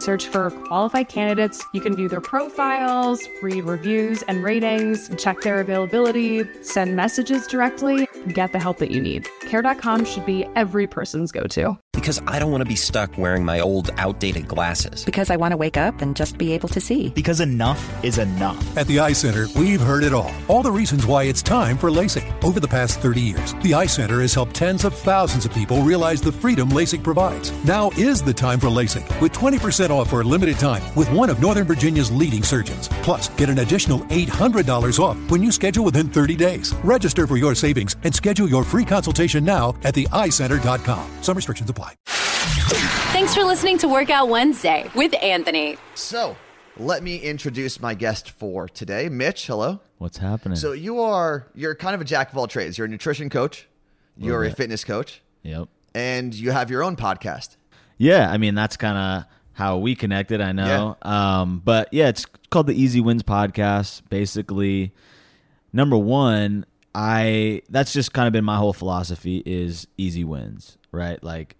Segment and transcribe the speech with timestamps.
[0.00, 1.64] Search for qualified candidates.
[1.72, 8.08] You can view their profiles, read reviews and ratings, check their availability, send messages directly,
[8.28, 9.28] get the help that you need.
[9.42, 11.78] Care.com should be every person's go to.
[11.92, 15.04] Because I don't want to be stuck wearing my old, outdated glasses.
[15.04, 17.10] Because I want to wake up and just be able to see.
[17.10, 18.76] Because enough is enough.
[18.76, 20.32] At the Eye Center, we've heard it all.
[20.48, 22.44] All the reasons why it's time for LASIK.
[22.44, 25.82] Over the past 30 years, the Eye Center has helped tens of thousands of people
[25.82, 27.52] realize the freedom LASIK provides.
[27.64, 31.28] Now is the time for LASIK with 20% off for a limited time with one
[31.28, 32.88] of Northern Virginia's leading surgeons.
[33.02, 36.72] Plus, get an additional $800 off when you schedule within 30 days.
[36.84, 41.10] Register for your savings and schedule your free consultation now at theeyecenter.com.
[41.22, 41.79] Some restrictions apply.
[43.12, 45.76] Thanks for listening to Workout Wednesday with Anthony.
[45.94, 46.36] So,
[46.76, 49.46] let me introduce my guest for today, Mitch.
[49.46, 49.80] Hello.
[49.98, 50.56] What's happening?
[50.56, 52.78] So you are you're kind of a jack of all trades.
[52.78, 53.66] You're a nutrition coach,
[54.16, 54.56] you're a bit.
[54.56, 55.68] fitness coach, Yep.
[55.94, 57.56] and you have your own podcast.
[57.98, 60.40] Yeah, I mean that's kind of how we connected.
[60.40, 60.96] I know.
[61.02, 64.02] Um, but yeah, it's called the Easy Wins Podcast.
[64.08, 64.94] Basically,
[65.72, 66.64] number one,
[66.94, 71.22] I that's just kind of been my whole philosophy is easy wins, right?
[71.22, 71.56] Like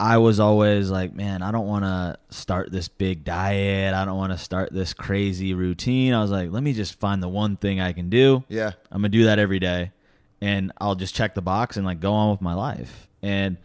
[0.00, 3.94] I was always like, man, I don't want to start this big diet.
[3.94, 6.12] I don't want to start this crazy routine.
[6.12, 8.42] I was like, let me just find the one thing I can do.
[8.48, 8.72] Yeah.
[8.90, 9.92] I'm gonna do that every day,
[10.40, 13.08] and I'll just check the box and like go on with my life.
[13.22, 13.58] And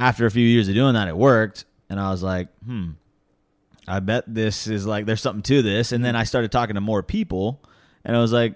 [0.00, 2.92] after a few years of doing that, it worked, and I was like, hmm,
[3.86, 5.92] I bet this is like there's something to this.
[5.92, 7.62] And then I started talking to more people,
[8.04, 8.54] and I was like,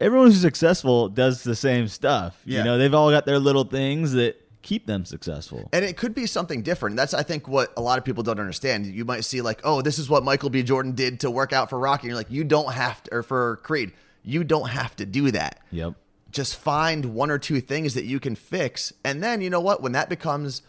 [0.00, 2.40] everyone who's successful does the same stuff.
[2.44, 2.58] Yeah.
[2.58, 5.68] You know, they've all got their little things that keep them successful.
[5.72, 6.96] And it could be something different.
[6.96, 8.86] That's I think what a lot of people don't understand.
[8.86, 10.62] You might see like, oh, this is what Michael B.
[10.62, 12.02] Jordan did to work out for Rocky.
[12.02, 13.92] And you're like, you don't have to, or for Creed,
[14.22, 15.60] you don't have to do that.
[15.70, 15.94] Yep.
[16.30, 19.82] Just find one or two things that you can fix, and then you know what?
[19.82, 20.62] When that becomes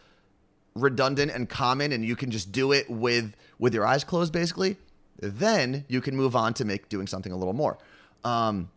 [0.73, 4.77] redundant and common, and you can just do it with with your eyes closed, basically,
[5.19, 7.77] then you can move on to make doing something a little more.
[8.23, 8.71] Um,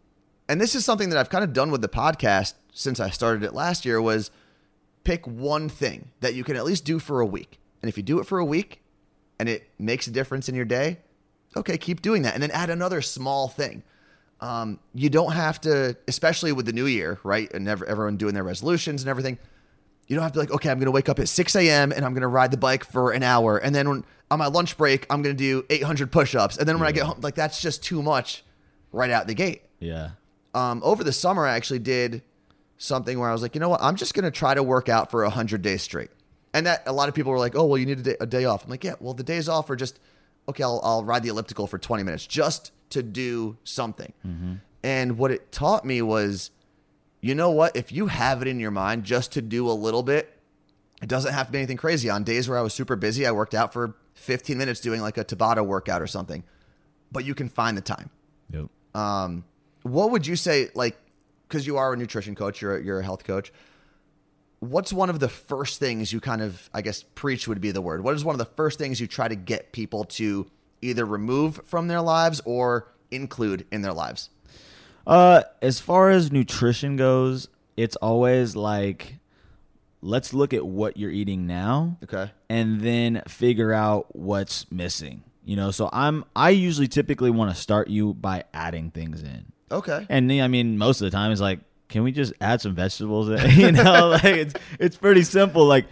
[0.49, 3.43] and this is something that I've kind of done with the podcast since I started
[3.43, 4.01] it last year.
[4.01, 4.31] Was
[5.05, 7.59] pick one thing that you can at least do for a week.
[7.83, 8.83] And if you do it for a week
[9.39, 10.99] and it makes a difference in your day,
[11.57, 12.35] okay, keep doing that.
[12.35, 13.83] And then add another small thing.
[14.41, 17.53] Um, you don't have to, especially with the new year, right?
[17.53, 19.39] And ever, everyone doing their resolutions and everything.
[20.07, 21.93] You don't have to be like, okay, I'm going to wake up at 6 a.m.
[21.93, 23.57] and I'm going to ride the bike for an hour.
[23.57, 26.59] And then when, on my lunch break, I'm going to do 800 push ups.
[26.59, 28.45] And then when I get home, like that's just too much
[28.93, 30.11] right out the gate Yeah.
[30.55, 32.23] Um, over the summer, I actually did
[32.79, 33.83] something where I was like, you know what?
[33.83, 36.11] I'm just going to try to work out for 100 days straight.
[36.53, 38.27] And that a lot of people were like, oh, well, you need a day, a
[38.27, 38.65] day off.
[38.65, 39.99] I'm like, yeah, well, the days off are just,
[40.49, 44.13] okay, I'll, I'll ride the elliptical for 20 minutes just to do something.
[44.85, 46.51] And what it taught me was,
[47.21, 47.75] you know what?
[47.77, 50.31] If you have it in your mind just to do a little bit,
[51.03, 52.09] it doesn't have to be anything crazy.
[52.09, 55.19] On days where I was super busy, I worked out for 15 minutes doing like
[55.19, 56.45] a Tabata workout or something.
[57.11, 58.11] But you can find the time.
[58.51, 58.67] Yep.
[58.95, 59.45] Um,
[59.85, 60.99] what would you say, like,
[61.49, 63.53] because you are a nutrition coach, you're a, you're a health coach.
[64.61, 67.81] What's one of the first things you kind of, I guess, preach would be the
[67.83, 68.03] word.
[68.03, 70.51] What is one of the first things you try to get people to
[70.83, 74.31] either remove from their lives or include in their lives?
[75.07, 79.17] Uh, as far as nutrition goes, it's always like,
[80.01, 82.31] let's look at what you're eating now, Okay.
[82.49, 85.25] and then figure out what's missing.
[85.45, 89.53] You know, so I'm I usually typically want to start you by adding things in,
[89.71, 90.07] Okay.
[90.09, 93.29] and I mean most of the time it's like, can we just add some vegetables?
[93.57, 95.65] You know, like it's it's pretty simple.
[95.67, 95.87] Like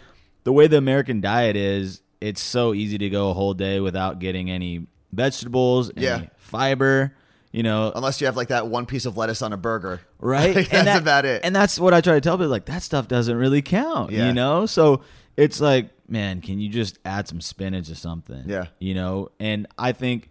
[0.44, 4.18] the way the American diet is, it's so easy to go a whole day without
[4.18, 6.26] getting any vegetables, any Yeah.
[6.36, 7.14] fiber.
[7.52, 10.00] You know, Unless you have like that one piece of lettuce on a burger.
[10.18, 10.56] right?
[10.56, 11.42] Like, And that's that- about it.
[11.44, 12.48] And that's what I try to tell people.
[12.48, 14.10] Like that stuff doesn't really count.
[14.10, 14.28] Yeah.
[14.28, 15.02] You know, so
[15.36, 18.44] it's like, man, can you just add some spinach or something?
[18.46, 18.66] Yeah.
[18.78, 20.30] You know, and I think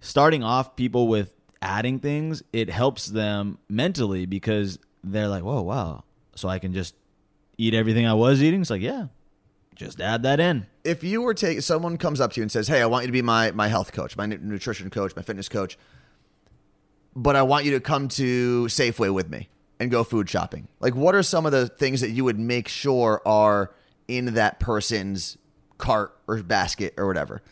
[0.00, 6.04] starting off people with adding things, it helps them mentally because they're like, whoa, wow,
[6.34, 6.94] so I can just
[7.56, 8.60] eat everything I was eating.
[8.60, 9.06] It's like, yeah,
[9.74, 10.66] just add that in.
[10.84, 13.06] if you were take someone comes up to you and says, "Hey, I want you
[13.06, 15.78] to be my my health coach, my nutrition coach, my fitness coach,
[17.16, 19.48] but I want you to come to Safeway with me
[19.80, 22.68] and go food shopping." Like, what are some of the things that you would make
[22.68, 23.72] sure are
[24.08, 25.38] in that person's
[25.78, 27.42] cart or basket or whatever?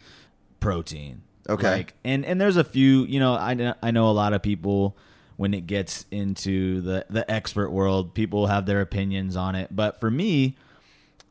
[0.61, 1.23] protein.
[1.49, 1.71] Okay.
[1.79, 4.97] Like, and and there's a few, you know, I I know a lot of people
[5.37, 9.75] when it gets into the the expert world, people have their opinions on it.
[9.75, 10.57] But for me,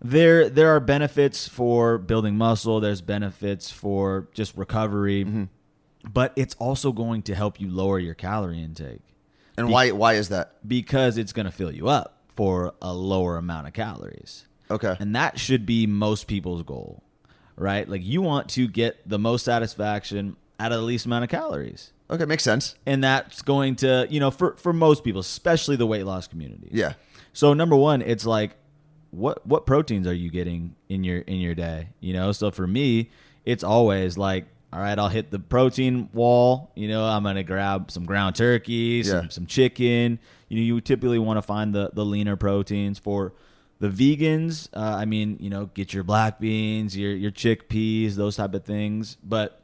[0.01, 5.25] there there are benefits for building muscle, there's benefits for just recovery.
[5.25, 5.43] Mm-hmm.
[6.11, 9.01] But it's also going to help you lower your calorie intake
[9.57, 10.55] And Be- why why is that?
[10.67, 14.45] because it's going to fill you up for a lower amount of calories.
[14.71, 14.95] Okay.
[14.99, 17.03] And that should be most people's goal,
[17.59, 17.87] right?
[17.87, 21.93] Like you want to get the most satisfaction out of the least amount of calories.
[22.09, 22.73] Okay, makes sense.
[22.87, 26.69] And that's going to, you know, for for most people, especially the weight loss community.
[26.71, 26.93] Yeah.
[27.33, 28.55] So number 1, it's like
[29.11, 32.31] what what proteins are you getting in your in your day, you know?
[32.31, 33.11] So for me,
[33.45, 36.71] it's always like all right, I'll hit the protein wall.
[36.75, 39.29] You know, I'm gonna grab some ground turkey, some, Yeah.
[39.29, 40.19] some chicken.
[40.47, 43.33] You know, you typically want to find the the leaner proteins for
[43.79, 44.69] the vegans.
[44.73, 48.63] Uh, I mean, you know, get your black beans, your your chickpeas, those type of
[48.65, 49.17] things.
[49.23, 49.61] But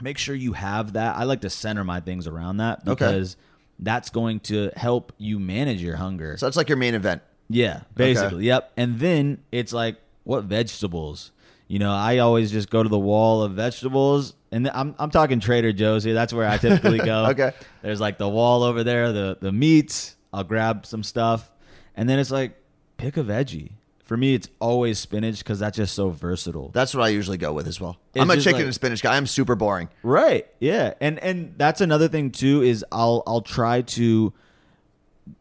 [0.00, 1.16] make sure you have that.
[1.16, 2.90] I like to center my things around that Okay.
[2.90, 3.36] because
[3.78, 6.36] that's going to help you manage your hunger.
[6.36, 7.22] So that's like your main event.
[7.48, 8.44] Yeah, basically.
[8.46, 8.72] Yep.
[8.76, 11.32] And then it's like, what vegetables?
[11.66, 15.38] You know, I always just go to the wall of vegetables, and I'm I'm talking
[15.40, 16.14] Trader Joe's here.
[16.14, 17.26] That's where I typically go.
[17.30, 17.52] Okay.
[17.82, 20.16] There's like the wall over there, the the meats.
[20.32, 21.48] I'll grab some stuff,
[21.96, 22.56] and then it's like
[23.00, 23.72] pick a veggie.
[24.04, 26.70] For me, it's always spinach because that's just so versatile.
[26.70, 27.96] That's what I usually go with as well.
[28.12, 29.16] It's I'm a chicken like- and spinach guy.
[29.16, 29.88] I'm super boring.
[30.02, 30.48] Right.
[30.58, 30.94] Yeah.
[31.00, 34.32] And and that's another thing too is I'll I'll try to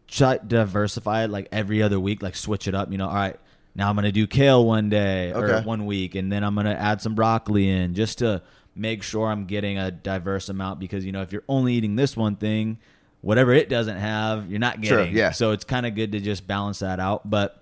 [0.08, 2.92] try diversify it like every other week, like switch it up.
[2.92, 3.40] You know, all right,
[3.76, 7.02] now I'm gonna do kale one day or one week, and then I'm gonna add
[7.02, 8.42] some broccoli in just to
[8.76, 12.16] make sure I'm getting a diverse amount because you know if you're only eating this
[12.16, 12.78] one thing,
[13.22, 15.16] whatever it doesn't have, you're not Sure, getting.
[15.18, 15.32] yeah.
[15.32, 17.30] So it's kind of good to just balance that out.
[17.30, 17.62] But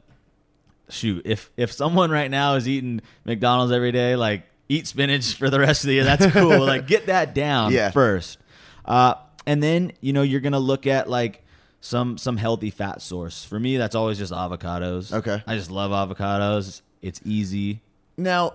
[0.89, 5.49] shoot, if if someone right now is eating McDonald's every day, like eat spinach for
[5.49, 6.59] the rest of the year, that's cool.
[6.65, 7.91] like get that down Yeah.
[7.91, 8.37] first.
[8.85, 9.15] Uh,
[9.45, 11.43] and then, you know, you're gonna look at like
[11.81, 13.43] some some healthy fat source.
[13.43, 15.13] For me, that's always just avocados.
[15.13, 15.41] Okay.
[15.47, 16.81] I just love avocados.
[17.01, 17.81] It's easy.
[18.17, 18.53] Now,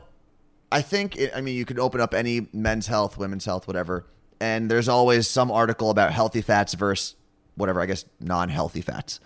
[0.71, 4.05] I think it, I mean you can open up any men's health, women's health, whatever,
[4.43, 7.15] and there's always some article about healthy fats versus
[7.55, 9.21] whatever I guess non-healthy fats.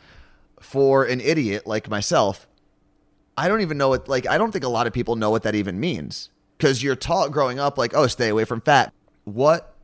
[0.61, 2.47] For an idiot like myself,
[3.35, 5.43] I don't even know what like I don't think a lot of people know what
[5.45, 6.29] that even means
[6.59, 8.93] because you're taught growing up like oh stay away from fat.
[9.25, 9.75] What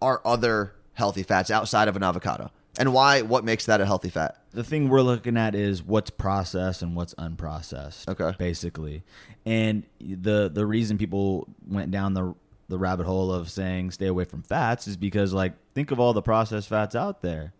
[0.00, 3.20] are other healthy fats outside of an avocado, and why?
[3.20, 4.42] What makes that a healthy fat?
[4.52, 8.08] The thing we're looking at is what's processed and what's unprocessed.
[8.08, 8.34] Okay.
[8.38, 9.02] Basically.
[9.44, 12.34] And the the reason people went down the
[12.68, 16.12] the rabbit hole of saying stay away from fats is because like think of all
[16.12, 17.52] the processed fats out there.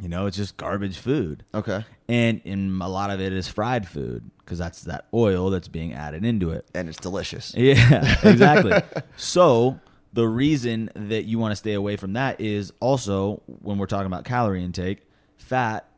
[0.00, 1.44] You know, it's just garbage food.
[1.54, 5.68] Okay, And and a lot of it is fried food because that's that oil that's
[5.68, 6.66] being added into it.
[6.74, 7.54] and it's delicious.
[7.56, 8.72] Yeah, exactly.
[9.16, 9.78] so
[10.12, 14.06] the reason that you want to stay away from that is also when we're talking
[14.06, 15.02] about calorie intake,
[15.36, 15.88] fat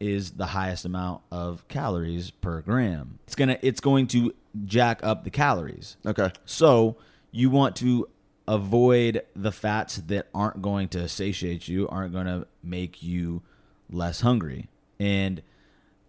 [0.00, 3.20] is the highest amount of calories per gram.
[3.26, 5.96] It's gonna it's going to jack up the calories.
[6.04, 6.96] Okay, So
[7.32, 8.08] you want to
[8.46, 13.42] avoid the fats that aren't going to satiate you, aren't going to make you
[13.90, 14.68] less hungry.
[15.00, 15.42] And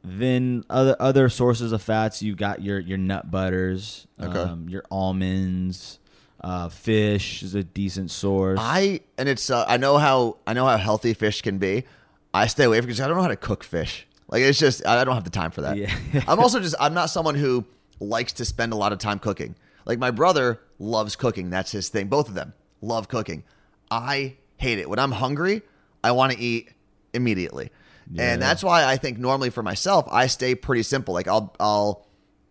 [0.03, 4.37] then other other sources of fats, You've got your your nut butters, Okay.
[4.37, 5.99] um, your almonds,
[6.41, 8.59] uh, fish is a decent source.
[8.61, 11.85] I and it's uh, I know how I know how healthy fish can be.
[12.33, 14.05] I stay away from because I don't know how to cook fish.
[14.27, 15.77] Like it's just I don't have the time for that.
[15.77, 15.93] Yeah.
[16.27, 17.63] I'm also just I'm not someone who
[17.99, 19.55] likes to spend a lot of time cooking.
[19.85, 21.49] Like my brother loves cooking.
[21.49, 22.07] That's his thing.
[22.07, 23.43] Both of them love cooking.
[23.89, 24.89] I hate it.
[24.89, 25.61] When I'm hungry,
[26.03, 26.69] I want to eat
[27.13, 27.71] immediately.
[28.17, 31.13] And that's why I think normally for myself, I stay pretty simple.
[31.13, 32.07] Like I'll I'll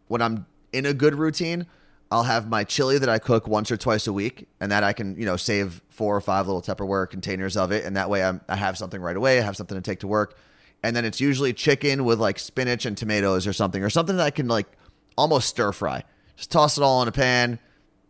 [0.09, 1.67] when I'm in a good routine,
[2.11, 4.93] I'll have my chili that I cook once or twice a week, and that I
[4.93, 8.25] can you know save four or five little Tupperware containers of it, and that way
[8.25, 9.39] I'm, I have something right away.
[9.39, 10.39] I have something to take to work,
[10.83, 14.25] and then it's usually chicken with like spinach and tomatoes or something, or something that
[14.25, 14.67] I can like
[15.17, 16.05] almost stir fry.
[16.37, 17.59] Just toss it all in a pan,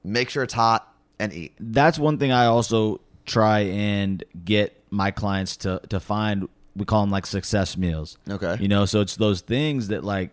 [0.04, 1.54] make sure it's hot, and eat.
[1.60, 6.48] That's one thing I also try and get my clients to to find.
[6.74, 8.16] We call them like success meals.
[8.28, 8.56] Okay.
[8.58, 10.30] You know, so it's those things that like,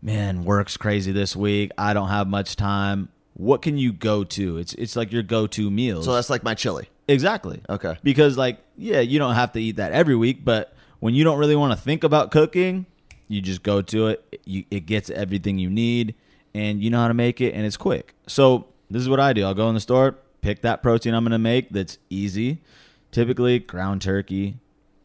[0.00, 1.72] man, work's crazy this week.
[1.76, 3.10] I don't have much time.
[3.34, 4.58] What can you go to?
[4.58, 6.06] It's it's like your go to meals.
[6.06, 6.88] So that's like my chili.
[7.06, 7.60] Exactly.
[7.68, 7.96] Okay.
[8.02, 11.38] Because like, yeah, you don't have to eat that every week, but when you don't
[11.38, 12.86] really want to think about cooking,
[13.28, 14.40] you just go to it.
[14.44, 16.14] You, it gets everything you need,
[16.54, 18.14] and you know how to make it, and it's quick.
[18.26, 19.44] So this is what I do.
[19.44, 22.62] I'll go in the store, pick that protein I'm going to make that's easy.
[23.10, 24.58] Typically, ground turkey.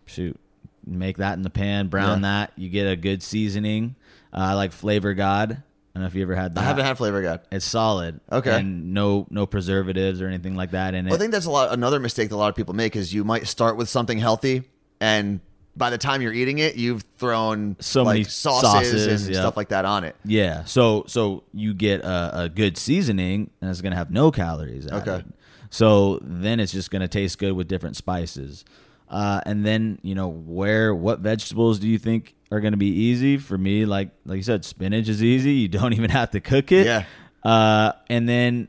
[0.05, 0.39] Shoot,
[0.85, 2.29] make that in the pan, brown Yeah.
[2.47, 2.53] that.
[2.55, 3.95] You get a good seasoning.
[4.33, 5.51] Uh, I like Flavor God.
[5.51, 5.55] I
[5.95, 6.61] don't know if you ever had that.
[6.61, 7.41] I haven't had Flavor God.
[7.51, 8.19] It's solid.
[8.31, 8.59] Okay.
[8.59, 11.09] And no no preservatives or anything like that in it.
[11.09, 11.73] Well, I think that's a lot.
[11.73, 14.63] Another mistake that a lot of people make is you might start with something healthy,
[15.01, 15.39] and
[15.79, 19.41] by the time you're eating it, you've thrown So like many sauces, sauces, and yeah.
[19.41, 20.15] stuff like that on it.
[20.23, 20.65] Yeah.
[20.65, 24.85] So so you get a, a good seasoning, and it's gonna have no calories.
[24.85, 25.09] Added.
[25.09, 25.25] Okay.
[25.71, 28.65] So then it's just gonna taste good with different spices.
[29.07, 33.37] Uh, and then you know where what vegetables do you think are gonna be easy
[33.37, 33.85] for me?
[33.85, 35.53] Like like you said, spinach is easy.
[35.53, 36.85] You don't even have to cook it.
[36.85, 37.05] Yeah.
[37.41, 38.67] Uh, and then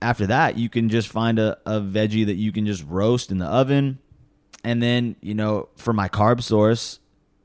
[0.00, 3.38] after that, you can just find a, a veggie that you can just roast in
[3.38, 3.98] the oven.
[4.64, 7.00] And then, you know, for my carb source,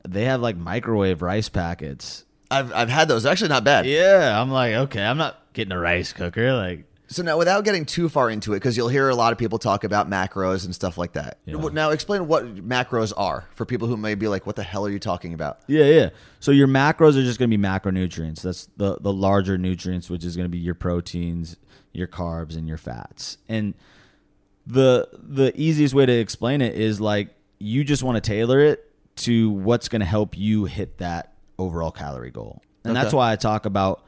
[0.06, 2.24] they have like microwave rice packets.
[2.50, 3.24] I've I've had those.
[3.24, 3.86] They're actually not bad.
[3.86, 6.54] Yeah, I'm like, okay, I'm not getting a rice cooker.
[6.54, 9.38] Like, So now, without getting too far into it, because you'll hear a lot of
[9.38, 11.38] people talk about macros and stuff like that.
[11.44, 14.90] Now, explain what macros are for people who may be like, "What the hell are
[14.90, 16.08] you talking about?" yeah, yeah.
[16.40, 18.40] So your macros are just going to be macronutrients.
[18.42, 21.56] That's the the larger nutrients, which is going to be your proteins,
[21.92, 23.36] your carbs, and your fats.
[23.48, 23.74] And
[24.68, 28.84] the the easiest way to explain it is like you just want to tailor it
[29.16, 32.62] to what's going to help you hit that overall calorie goal.
[32.84, 34.04] And that's why I talk about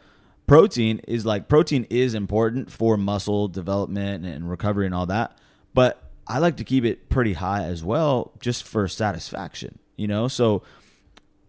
[0.47, 5.37] protein is like protein is important for muscle development and recovery and all that,
[5.75, 10.29] but I like to keep it pretty high as well just for satisfaction, you know?
[10.29, 10.63] So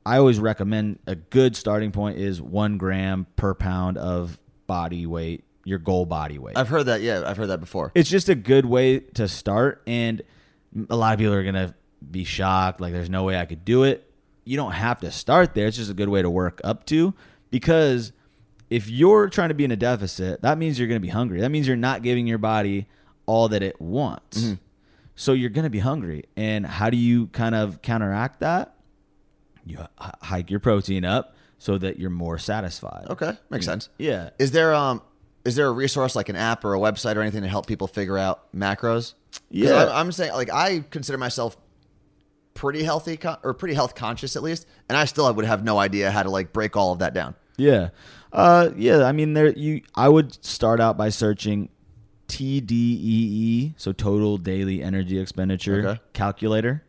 [0.06, 5.44] I always recommend a good starting point is 1 gram per pound of body weight,
[5.64, 6.58] your goal body weight.
[6.58, 7.02] I've heard that.
[7.02, 7.92] Yeah, I've heard that before.
[7.96, 10.22] it's just a good way to start and
[10.90, 11.76] a lot of people are gonna
[12.10, 14.12] be shocked like there's no way i could do it.
[14.44, 17.14] You don't have to start there it's just a good way to work up to
[17.52, 18.12] because
[18.70, 21.42] if you're trying to be in a deficit that means you're gonna be hungry.
[21.42, 22.88] That means you're not giving your body
[23.28, 24.54] all that it wants.
[25.16, 28.76] So you're gonna be hungry and how do you kind of counteract that?
[29.64, 33.06] You hike your protein up so that you're more satisfied.
[33.12, 33.90] Okay, makes sense.
[34.00, 34.32] yeah.
[34.40, 35.04] Is there um
[35.46, 37.88] is there a resource like an app or a website or anything to help people
[37.88, 39.14] figure out macros?
[39.50, 39.86] Yeah.
[39.86, 41.58] I'm, I'm saying like I consider myself
[42.54, 45.80] pretty healthy con- or pretty health conscious at least, and I still would have no
[45.80, 47.36] idea how to like break all of that down.
[47.58, 47.90] Yeah.
[48.34, 51.70] Uh yeah, I mean there you I would start out by searching
[52.28, 56.02] TDEE, so total daily energy expenditure Okay.
[56.14, 56.84] calculator.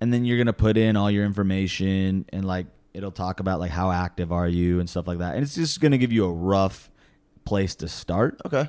[0.00, 3.60] And then you're going to put in all your information and like it'll talk about
[3.60, 5.34] like how active are you and stuff like that.
[5.34, 6.90] And it's just going to give you a rough
[7.44, 8.40] place to start.
[8.46, 8.68] Okay,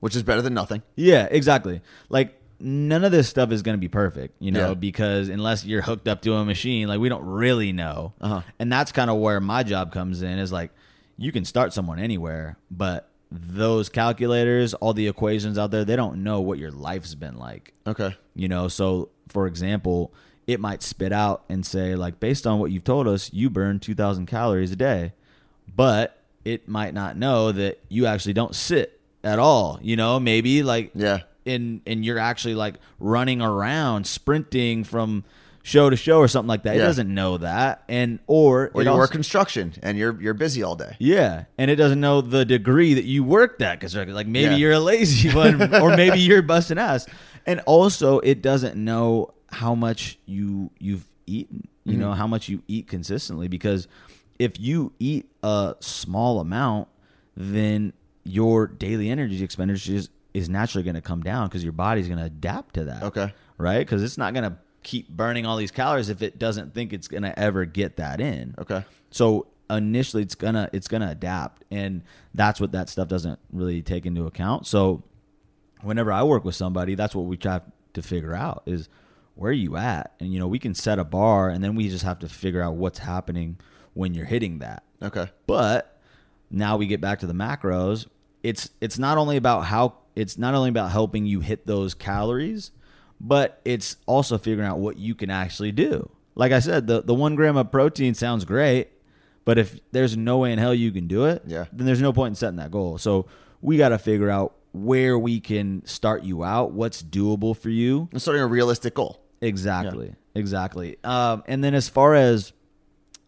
[0.00, 0.82] which is better than nothing.
[0.96, 1.80] Yeah, exactly.
[2.08, 4.74] Like none of this stuff is going to be perfect, you know, Yeah.
[4.74, 8.14] because unless you're hooked up to a machine, like we don't really know.
[8.20, 8.42] Uh-huh.
[8.58, 10.70] And that's kind of where my job comes in is like
[11.18, 16.22] you can start someone anywhere, but those calculators, all the equations out there, they don't
[16.22, 17.74] know what your life's been like.
[17.86, 18.16] Okay.
[18.34, 20.14] You know, so for example,
[20.46, 23.80] it might spit out and say like based on what you've told us, you burn
[23.80, 25.12] 2000 calories a day.
[25.74, 30.62] But it might not know that you actually don't sit at all, you know, maybe
[30.62, 31.20] like Yeah.
[31.46, 35.24] and and you're actually like running around sprinting from
[35.62, 36.76] show to show or something like that.
[36.76, 37.84] It doesn't know that.
[37.88, 40.96] And or Or you also- work construction and you're you're busy all day.
[40.98, 44.56] yeah, and it doesn't know the degree that you worked at because like maybe Yeah.
[44.56, 47.06] you're a lazy one or maybe you're busting ass,
[47.46, 51.66] and also it doesn't know how much you you've eaten.
[51.86, 52.00] You Mhm.
[52.00, 53.88] know how much you eat consistently because
[54.44, 56.88] if you eat a small amount,
[57.36, 57.92] then
[58.24, 62.18] your daily energy expenditure is, is naturally going to come down because your body's going
[62.18, 63.02] to adapt to that.
[63.04, 63.32] Okay.
[63.58, 63.78] right?
[63.78, 67.08] Because it's not going to keep burning all these calories if it doesn't think it's
[67.08, 68.54] going to ever get that in.
[68.58, 68.84] Okay.
[69.10, 72.02] So initially it's gonna it's gonna adapt and
[72.34, 75.02] that's what that stuff doesn't really take into account so
[75.80, 77.58] whenever i work with somebody that's what we try
[77.94, 78.90] to figure out is
[79.36, 81.88] where are you at and you know we can set a bar and then we
[81.88, 83.56] just have to figure out what's happening
[83.94, 85.28] when you're hitting that Okay.
[85.46, 85.98] but
[86.50, 88.06] now we get back to the macros
[88.42, 92.70] it's it's not only about how it's not only about helping you hit those calories
[93.20, 97.14] but it's also figuring out what you can actually do like i said the, the
[97.14, 98.88] one gram of protein sounds great
[99.44, 101.66] But if there's no way in hell you can do it, Yeah.
[101.70, 102.96] then there's no point in setting that goal.
[102.96, 103.26] So
[103.60, 108.08] we got to figure out where we can start you out, what's doable for you.
[108.10, 109.20] And starting a realistic goal.
[109.42, 110.14] Exactly.
[110.34, 110.96] Exactly.
[111.04, 112.54] Um, and then as far as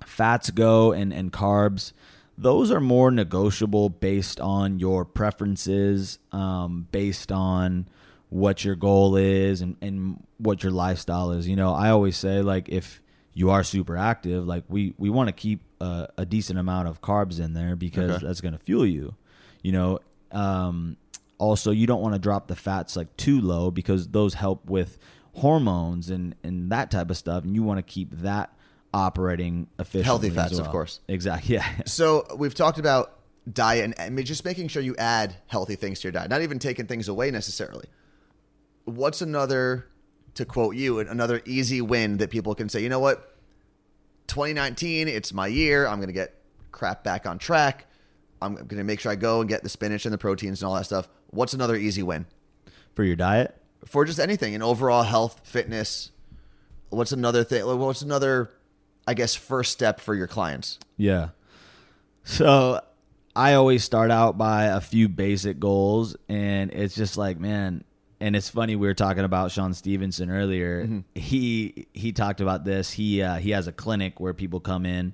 [0.05, 1.93] fats go and, and carbs,
[2.39, 7.89] those are more negotiable based on your preferences, um, based on
[8.29, 11.49] what your goal is and, and what your lifestyle is.
[11.49, 13.01] You know, I always say like if
[13.33, 17.01] you are super active, like we, we want to keep a, a decent amount of
[17.01, 18.27] carbs in there because Okay.
[18.27, 19.15] that's going to fuel you.
[19.63, 19.99] You know,
[20.33, 20.97] um,
[21.39, 24.99] also you don't want to drop the fats like too low because those help with
[25.35, 28.56] hormones and and that type of stuff, and you want to keep that
[28.97, 30.05] operating efficiently.
[30.05, 31.01] Healthy fats, of course.
[31.07, 31.37] Exactly.
[31.57, 31.67] Yeah.
[31.85, 33.13] So we've talked about
[33.51, 36.59] diet and, and just making sure you add healthy things to your diet, not even
[36.59, 37.87] taking things away necessarily.
[38.87, 39.87] What's another,
[40.35, 43.37] to quote you, another easy win that people can say, you know what?
[44.29, 45.87] 2019, it's my year.
[45.87, 46.35] I'm going to get
[46.73, 47.87] crap back on track.
[48.41, 50.69] I'm going to make sure I go and get the spinach and the proteins and
[50.69, 51.09] all that stuff.
[51.29, 52.27] What's another easy win
[52.95, 56.11] For your diet, for just anything in overall health, fitness?
[56.89, 57.67] What's another thing?
[57.67, 58.51] What's another,
[59.07, 60.79] I guess, first step for your clients?
[60.97, 61.29] Yeah.
[62.25, 62.81] So
[63.35, 67.85] I always start out by a few basic goals, and it's just like, man.
[68.19, 71.03] And it's funny we were talking about Shawn Stevenson earlier.
[71.15, 72.91] He he talked about this.
[72.91, 75.13] He uh, he has a clinic where people come in,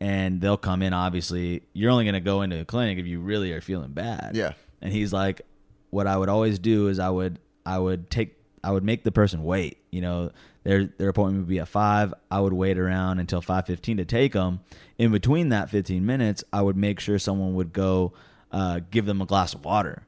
[0.00, 0.92] and they'll come in.
[0.92, 4.32] Obviously, you're only going to go into a clinic if you really are feeling bad.
[4.34, 4.54] Yeah.
[4.82, 5.42] And he's like,
[5.90, 9.12] what I would always do is I would I would take I would make the
[9.12, 9.78] person wait.
[9.90, 10.30] You know,
[10.62, 12.14] their their appointment would be at five.
[12.30, 14.60] I would wait around until five fifteen to take them.
[14.98, 18.12] In between that fifteen minutes, I would make sure someone would go
[18.50, 20.06] uh, give them a glass of water.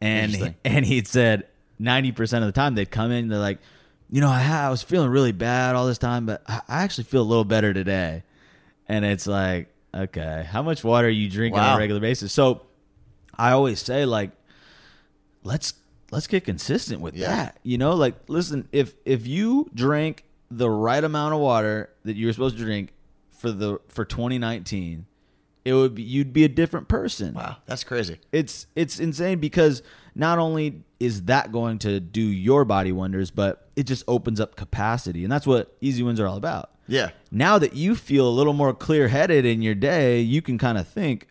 [0.00, 0.54] And Interesting.
[0.64, 1.46] and he'd said
[1.78, 3.28] ninety percent of the time they'd come in.
[3.28, 3.58] They're like,
[4.10, 7.04] you know, I, I was feeling really bad all this time, but I, I actually
[7.04, 8.22] feel a little better today.
[8.88, 12.32] And it's like, okay, how much water are you drinking on a regular basis?
[12.32, 12.62] So
[13.36, 14.30] I always say like
[15.44, 15.74] let's
[16.12, 17.28] let's get consistent with Yeah.
[17.28, 17.58] that.
[17.64, 22.26] You know, like listen, if if you drank the right amount of water that you
[22.26, 22.92] were supposed to drink
[23.30, 25.06] for the for 2019,
[25.64, 27.34] it would be you'd be a different person.
[27.34, 28.18] Wow, that's crazy.
[28.30, 29.82] It's it's insane because
[30.14, 34.54] not only is that going to do your body wonders, but it just opens up
[34.56, 36.70] capacity, and that's what easy wins are all about.
[36.86, 37.10] Yeah.
[37.30, 40.76] Now that you feel a little more clear headed in your day, you can kind
[40.76, 41.28] of think,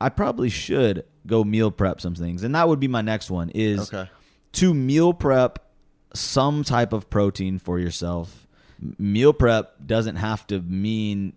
[0.00, 3.50] I probably should go meal prep some things, and that would be my next one
[3.50, 4.08] is Okay.
[4.52, 5.58] To meal prep
[6.14, 8.46] some type of protein for yourself.
[8.98, 11.34] Meal prep doesn't have to mean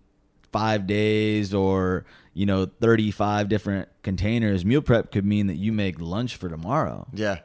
[0.50, 6.00] five days or you know 35 different containers meal prep could mean that you make
[6.00, 7.40] lunch for tomorrow Yeah.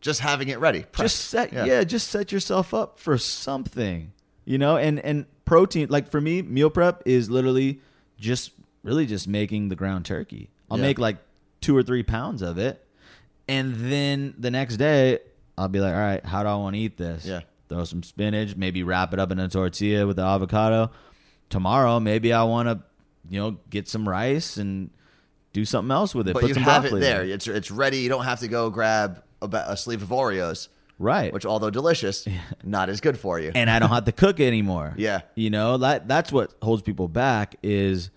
[0.00, 0.86] Just having it ready.
[0.96, 1.84] Just set yeah.
[1.84, 4.12] just set yourself up for something
[4.46, 7.80] you know and and protein like for me meal prep is literally
[8.18, 8.52] just
[8.82, 10.84] really just making the ground turkey i'll Yeah.
[10.84, 11.18] make like
[11.60, 12.82] two or three pounds of it
[13.48, 15.18] and then the next day
[15.58, 17.40] i'll be like all right how do i want to eat this Yeah.
[17.68, 20.90] throw some spinach maybe wrap it up in a tortilla with the avocado
[21.50, 22.80] tomorrow maybe i want to
[23.30, 24.90] you know get some rice and
[25.52, 27.22] do something else with it But put you some have it there.
[27.22, 27.30] in.
[27.30, 27.98] It's it's ready.
[28.00, 32.28] You don't have to go grab a, a sleeve of Oreos, right which although delicious,
[32.62, 33.52] not as good for you.
[33.54, 34.92] and I don't have to cook anymore.
[34.98, 35.22] Yeah.
[35.34, 38.10] You know, that that's what holds people back is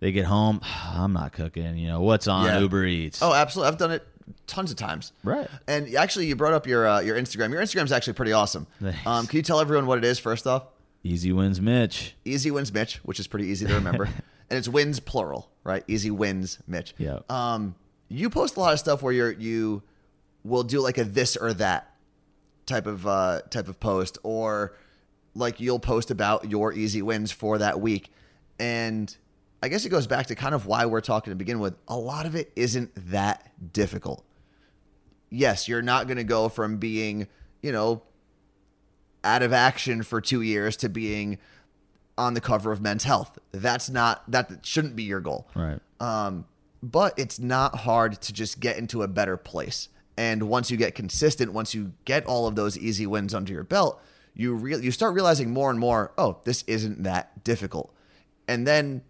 [0.00, 2.58] they get home, ah, I'm not cooking, you know, what's on Yeah.
[2.58, 3.22] Uber Eats.
[3.22, 3.68] oh, absolutely.
[3.72, 4.04] I've done it
[4.46, 5.12] tons of times.
[5.24, 5.48] Right.
[5.66, 7.50] And actually, you brought up your uh, your Instagram.
[7.50, 8.66] Your Instagram's actually pretty awesome.
[8.80, 9.06] Thanks.
[9.06, 10.66] Um, can you tell everyone what it is first off?
[11.04, 12.14] Easy wins Mitch.
[12.24, 14.04] Easy wins Mitch, which is pretty easy to remember,
[14.50, 15.84] and it's wins plural, right?
[15.88, 16.94] Easy wins Mitch.
[16.98, 17.20] Yeah.
[17.28, 17.74] Um,
[18.08, 19.82] you post a lot of stuff where you're you
[20.44, 21.94] will do like a this or that
[22.66, 24.76] type of uh, type of post, or
[25.34, 28.12] like you'll post about your easy wins for that week,
[28.60, 29.16] and
[29.62, 31.74] I guess it goes back to kind of why we're talking to begin with.
[31.86, 34.24] A lot of it isn't that difficult.
[35.30, 37.26] Yes, you're not going to go from being,
[37.62, 38.02] you know,
[39.24, 41.38] out of action for two years to being
[42.18, 43.38] on the cover of Men's Health.
[43.52, 45.48] That's not that shouldn't be your goal.
[45.54, 45.80] Right.
[46.00, 46.44] Um,
[46.82, 49.88] but it's not hard to just get into a better place.
[50.16, 53.64] And once you get consistent, once you get all of those easy wins under your
[53.64, 54.02] belt,
[54.34, 57.94] you re- you start realizing more and more, oh, this isn't that difficult.
[58.48, 59.02] And then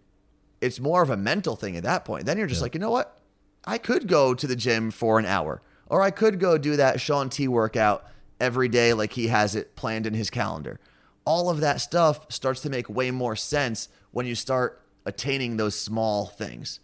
[0.61, 2.25] it's more of a mental thing at that point.
[2.25, 3.19] Then you're just like, you know what?
[3.65, 6.99] I could go to the gym for an hour, or I could go do that
[6.99, 8.05] Shaun T workout
[8.39, 10.79] every day like he has it planned in his calendar.
[11.25, 15.75] All of that stuff starts to make way more sense when you start attaining those
[15.77, 16.79] small things.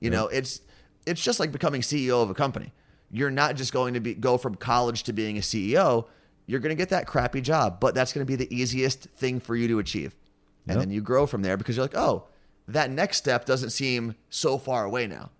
[0.00, 0.60] You know, it's
[1.06, 2.72] it's just like becoming CEO of a company.
[3.10, 6.06] You're not just going to be go from college to being a CEO.
[6.46, 9.40] You're going to get that crappy job, but that's going to be the easiest thing
[9.40, 10.14] for you to achieve.
[10.66, 10.78] And Yep.
[10.86, 12.24] then you grow from there because you're like, "Oh,
[12.66, 15.30] that next step doesn't seem so far away now.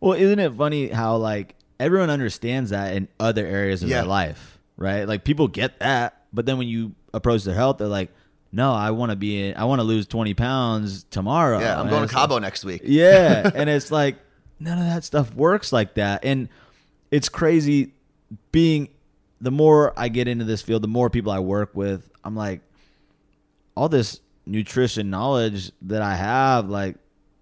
[0.00, 3.96] Well, isn't it funny how like everyone understands that in other areas of Yeah.
[3.98, 5.06] their life, right?
[5.08, 8.10] Like people get that, but then when you approach their health, they're like,
[8.52, 11.80] "No, I want to be, in, I want to lose twenty pounds tomorrow." Yeah, I'm
[11.82, 12.82] And going to it's like- Cabo next week.
[12.84, 14.16] Yeah, and it's like
[14.60, 16.48] none of that stuff works like that, and
[17.10, 17.92] it's crazy.
[18.52, 18.88] Being
[19.40, 22.60] the more I get into this field, the more people I work with, I'm like,
[23.76, 26.96] all this nutrition knowledge that I have, like,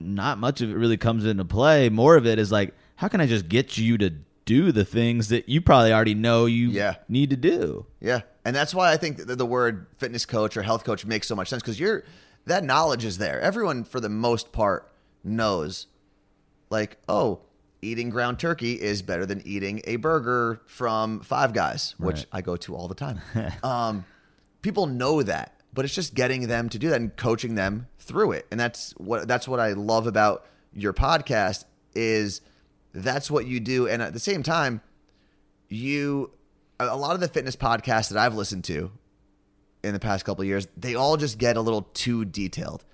[0.05, 1.89] not much of it really comes into play.
[1.89, 4.11] More of it is like, how can I just get you to
[4.45, 6.97] do the things that you probably already know you Yeah.
[7.09, 7.87] need to do?
[8.01, 11.27] Yeah, and that's why I think that the word fitness coach or health coach makes
[11.27, 12.05] so much sense because you're
[12.47, 13.41] that knowledge is there.
[13.41, 14.93] Everyone, for the most part,
[15.25, 15.87] knows,
[16.71, 17.41] like, oh,
[17.81, 22.27] eating ground turkey is better than eating a burger from Five Guys, which Right.
[22.33, 23.21] I go to all the time.
[23.63, 24.05] um,
[24.63, 28.33] people know that, but it's just getting them to do that and coaching them through
[28.33, 31.65] it, and that's what that's what I love about your podcast
[31.95, 32.41] is
[32.93, 34.81] that's what you do, and at the same time
[35.69, 36.31] you
[36.81, 38.91] a lot of the fitness podcasts that I've listened to
[39.83, 42.85] in the past couple of years, they all just get a little too detailed.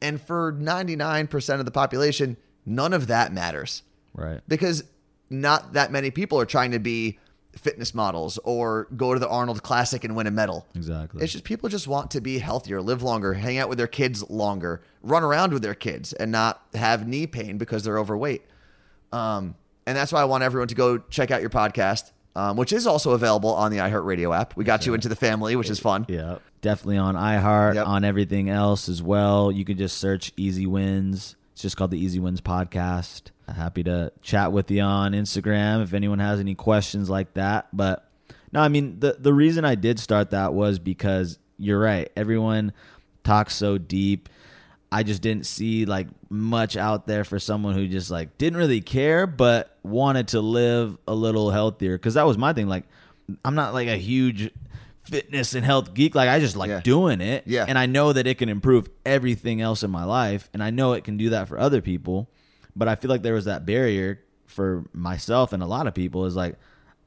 [0.00, 3.82] And for 99% of the population, none of that matters
[4.14, 4.40] Right.
[4.46, 4.84] because
[5.30, 7.18] not that many people are trying to be
[7.56, 10.66] fitness models or go to the Arnold Classic and win a medal.
[10.74, 11.22] Exactly.
[11.22, 14.28] It's just people just want to be healthier, live longer, hang out with their kids
[14.30, 18.42] longer, run around with their kids, and not have knee pain because they're overweight.
[19.12, 19.54] Um,
[19.86, 22.86] and that's why I want everyone to go check out your podcast, um, which is
[22.86, 24.56] also available on the iHeartRadio app.
[24.56, 26.06] We got you into the family, which is fun.
[26.08, 29.52] Yeah, definitely on iHeart, on everything else as well.
[29.52, 31.36] You can just search Easy Wins.
[31.52, 33.30] It's just called the Easy Wins Podcast.
[33.54, 37.68] Happy to chat with you on Instagram if anyone has any questions like that.
[37.72, 38.08] But
[38.50, 42.10] no, I mean the the reason I did start that was because you're right.
[42.16, 42.72] Everyone
[43.24, 44.28] talks so deep.
[44.90, 48.80] I just didn't see like much out there for someone who just like didn't really
[48.80, 52.84] care but wanted to live a little healthier cuz that was my thing like
[53.44, 54.50] I'm not like a huge
[55.04, 57.64] fitness and health geek like I just like doing it Yeah.
[57.68, 60.92] and I know that it can improve everything else in my life and I know
[60.92, 62.30] it can do that for other people
[62.76, 66.24] but I feel like there was that barrier for myself and a lot of people
[66.26, 66.56] is like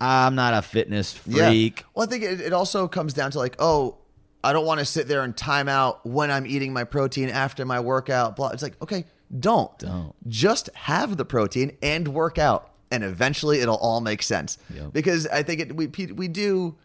[0.02, 1.86] I'm not a fitness freak Yeah.
[1.94, 3.98] Well, I think it, it also comes down to like, oh,
[4.44, 7.66] I don't want to sit there and time out when I'm eating my protein after
[7.66, 8.36] my workout.
[8.36, 8.50] Blah.
[8.50, 9.06] It's like, okay,
[9.40, 9.76] don't.
[9.80, 10.14] Don't.
[10.28, 14.58] Just have the protein and work out, and eventually it'll all make sense.
[14.72, 14.92] Yep.
[14.94, 16.76] Because I think it, we we do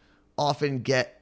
[0.40, 1.20] often get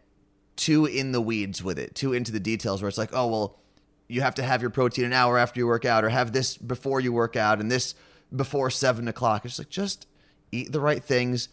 [0.57, 3.59] too in the weeds with it, too into the details, where it's like, oh well,
[4.07, 6.57] you have to have your protein an hour after you work out, or have this
[6.57, 7.94] before you work out, and this
[8.35, 9.44] before seven o'clock.
[9.44, 10.07] It's like just
[10.52, 11.48] eat the right things,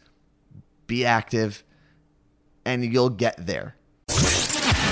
[0.88, 1.64] be active,
[2.64, 3.76] and you'll get there.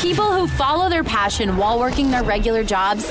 [0.01, 3.09] People who follow their passion while working their regular jobs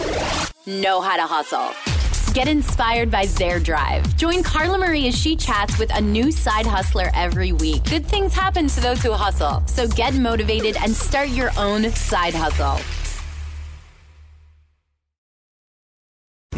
[0.67, 1.92] know how to hustle.
[2.35, 4.17] Get inspired by their drive.
[4.17, 7.85] Join Carla Marie as she chats with a new side hustler every week.
[7.85, 9.63] Good things happen to those who hustle.
[9.67, 12.83] So get motivated and start your own side hustle.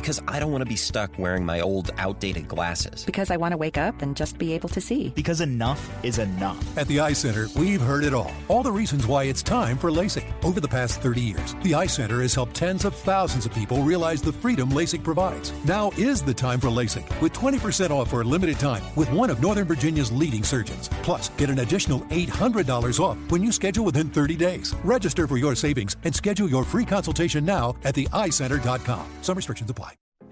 [0.04, 3.06] Because I don't want to be stuck wearing my old, outdated glasses.
[3.06, 5.08] Because I want to wake up and just be able to see.
[5.14, 6.76] Because enough is enough.
[6.76, 8.30] At the Eye Center, we've heard it all.
[8.48, 10.30] All the reasons why it's time for LASIK.
[10.44, 13.80] Over the past 30 years, the Eye Center has helped tens of thousands of people
[13.80, 15.54] realize the freedom LASIK provides.
[15.64, 19.30] Now is the time for LASIK, with 20% off for a limited time with one
[19.30, 20.90] of Northern Virginia's leading surgeons.
[21.02, 24.74] Plus, get an additional $800 off when you schedule within 30 days.
[24.84, 29.06] Register for your savings and schedule your free consultation now at theeyecenter.com.
[29.22, 29.93] Some restrictions apply.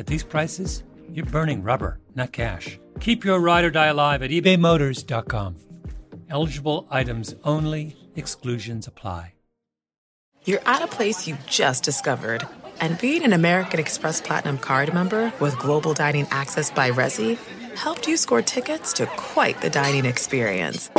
[0.00, 0.82] at these prices,
[1.12, 2.80] you're burning rubber, not cash.
[3.00, 5.56] Keep your ride or die alive at ebaymotors.com.
[6.30, 9.34] Eligible items only, exclusions apply.
[10.44, 12.46] You're at a place you just discovered.
[12.80, 17.36] And being an American Express Platinum card member with global dining access by Resy
[17.74, 20.90] helped you score tickets to quite the dining experience.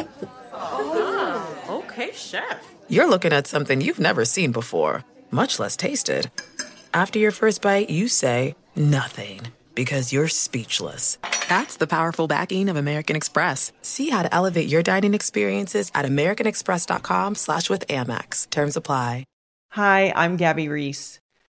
[0.53, 2.71] Oh, okay, chef.
[2.87, 6.29] You're looking at something you've never seen before, much less tasted.
[6.93, 9.41] After your first bite, you say nothing
[9.75, 11.17] because you're speechless.
[11.47, 13.71] That's the powerful backing of American Express.
[13.81, 18.49] See how to elevate your dining experiences at americanexpress.com slash with Amex.
[18.49, 19.25] Terms apply.
[19.71, 21.20] Hi, I'm Gabby Reece.